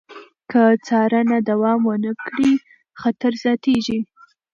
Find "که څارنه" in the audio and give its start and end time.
0.51-1.37